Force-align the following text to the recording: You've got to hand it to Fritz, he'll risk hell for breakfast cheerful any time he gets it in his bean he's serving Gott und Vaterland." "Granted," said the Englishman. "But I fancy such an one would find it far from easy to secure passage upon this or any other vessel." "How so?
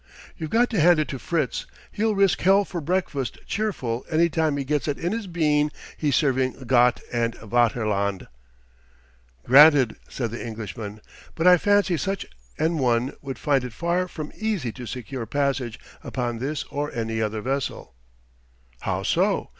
You've 0.35 0.49
got 0.49 0.71
to 0.71 0.79
hand 0.81 0.97
it 0.97 1.07
to 1.09 1.19
Fritz, 1.19 1.67
he'll 1.91 2.15
risk 2.15 2.41
hell 2.41 2.65
for 2.65 2.81
breakfast 2.81 3.37
cheerful 3.45 4.03
any 4.09 4.29
time 4.29 4.57
he 4.57 4.63
gets 4.63 4.87
it 4.87 4.97
in 4.97 5.11
his 5.11 5.27
bean 5.27 5.71
he's 5.95 6.15
serving 6.15 6.53
Gott 6.65 7.01
und 7.13 7.35
Vaterland." 7.35 8.25
"Granted," 9.45 9.97
said 10.09 10.31
the 10.31 10.43
Englishman. 10.43 11.01
"But 11.35 11.45
I 11.45 11.59
fancy 11.59 11.97
such 11.97 12.25
an 12.57 12.79
one 12.79 13.13
would 13.21 13.37
find 13.37 13.63
it 13.63 13.73
far 13.73 14.07
from 14.07 14.31
easy 14.35 14.71
to 14.71 14.87
secure 14.87 15.27
passage 15.27 15.79
upon 16.03 16.39
this 16.39 16.63
or 16.71 16.91
any 16.91 17.21
other 17.21 17.41
vessel." 17.41 17.93
"How 18.79 19.03
so? 19.03 19.49